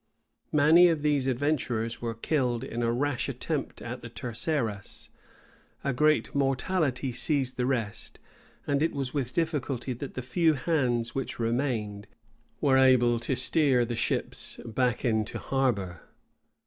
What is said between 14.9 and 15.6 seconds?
into